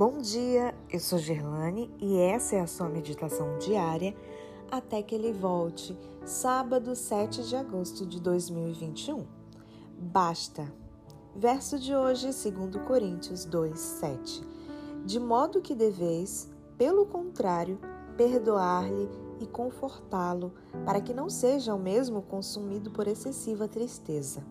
[0.00, 4.16] Bom dia, eu sou Gerlane e essa é a sua meditação diária
[4.70, 5.94] até que ele volte,
[6.24, 9.26] sábado 7 de agosto de 2021.
[9.98, 10.72] Basta.
[11.36, 14.42] Verso de hoje, 2 Coríntios 2, 7.
[15.04, 16.48] De modo que deveis,
[16.78, 17.78] pelo contrário,
[18.16, 19.06] perdoar-lhe
[19.38, 20.54] e confortá-lo,
[20.86, 24.42] para que não seja o mesmo consumido por excessiva tristeza.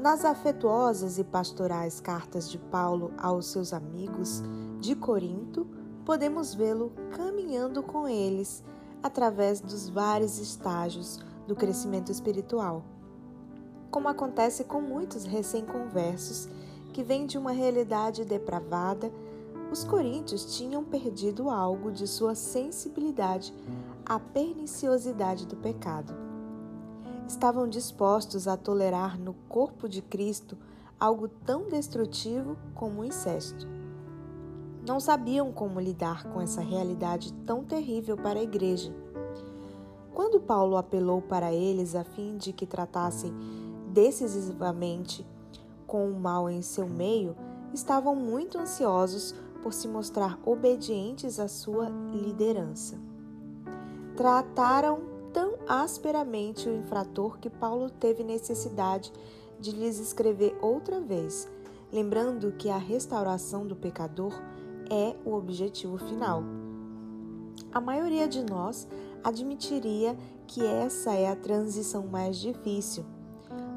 [0.00, 4.42] Nas afetuosas e pastorais cartas de Paulo aos seus amigos
[4.80, 5.66] de Corinto,
[6.06, 8.64] podemos vê-lo caminhando com eles
[9.02, 12.82] através dos vários estágios do crescimento espiritual.
[13.90, 16.48] Como acontece com muitos recém-conversos
[16.94, 19.12] que vêm de uma realidade depravada,
[19.70, 23.52] os coríntios tinham perdido algo de sua sensibilidade
[24.06, 26.29] à perniciosidade do pecado
[27.30, 30.58] estavam dispostos a tolerar no corpo de Cristo
[30.98, 33.68] algo tão destrutivo como o incesto.
[34.86, 38.92] Não sabiam como lidar com essa realidade tão terrível para a igreja.
[40.12, 43.32] Quando Paulo apelou para eles a fim de que tratassem
[43.92, 45.24] decisivamente
[45.86, 47.36] com o mal em seu meio,
[47.72, 52.98] estavam muito ansiosos por se mostrar obedientes à sua liderança.
[54.16, 55.19] Trataram
[55.70, 59.12] asperamente o infrator que Paulo teve necessidade
[59.60, 61.48] de lhes escrever outra vez,
[61.92, 64.32] lembrando que a restauração do pecador
[64.90, 66.42] é o objetivo final.
[67.72, 68.88] A maioria de nós
[69.22, 70.16] admitiria
[70.48, 73.04] que essa é a transição mais difícil.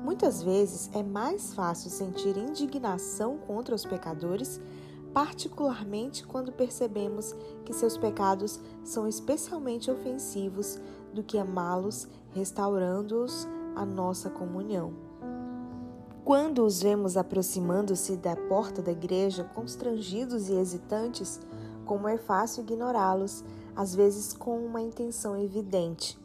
[0.04, 4.60] Muitas vezes é mais fácil sentir indignação contra os pecadores,
[5.14, 10.80] particularmente quando percebemos que seus pecados são especialmente ofensivos
[11.14, 14.94] do que amá-los, restaurando-os à nossa comunhão.
[16.26, 21.40] Quando os vemos aproximando-se da porta da igreja, constrangidos e hesitantes,
[21.86, 23.44] como é fácil ignorá-los,
[23.76, 26.18] às vezes com uma intenção evidente.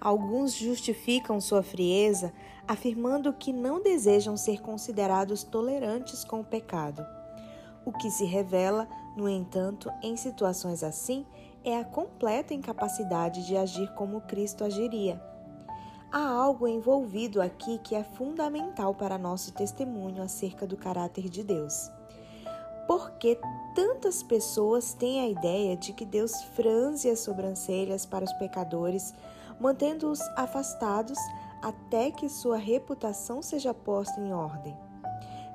[0.00, 2.32] Alguns justificam sua frieza
[2.66, 7.06] afirmando que não desejam ser considerados tolerantes com o pecado.
[7.84, 11.26] O que se revela, no entanto, em situações assim,
[11.64, 15.20] é a completa incapacidade de agir como Cristo agiria.
[16.10, 21.90] Há algo envolvido aqui que é fundamental para nosso testemunho acerca do caráter de Deus.
[22.86, 23.38] Porque
[23.74, 29.14] tantas pessoas têm a ideia de que Deus franze as sobrancelhas para os pecadores,
[29.58, 31.18] mantendo-os afastados
[31.62, 34.76] até que sua reputação seja posta em ordem?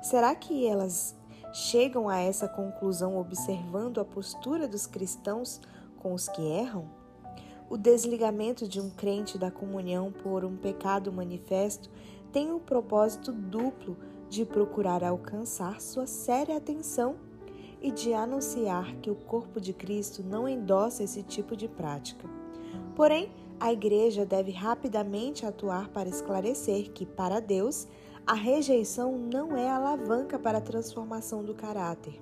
[0.02, 1.17] Será que elas
[1.52, 5.60] chegam a essa conclusão observando a postura dos cristãos
[5.98, 6.88] com os que erram?
[7.70, 11.90] O desligamento de um crente da comunhão por um pecado manifesto
[12.32, 13.96] tem o propósito duplo
[14.28, 17.16] de procurar alcançar sua séria atenção
[17.80, 22.28] e de anunciar que o corpo de Cristo não endossa esse tipo de prática.
[22.94, 23.30] Porém,
[23.60, 27.86] a igreja deve rapidamente atuar para esclarecer que, para Deus,
[28.28, 32.20] a rejeição não é alavanca para a transformação do caráter.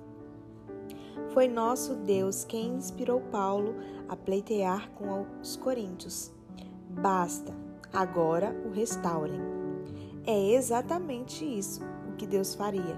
[1.33, 3.75] Foi nosso Deus quem inspirou Paulo
[4.07, 6.31] a pleitear com os coríntios.
[6.89, 7.53] Basta,
[7.91, 9.41] agora o restaurem.
[10.25, 12.97] É exatamente isso o que Deus faria.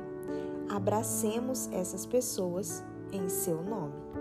[0.69, 4.18] Abracemos essas pessoas em seu nome.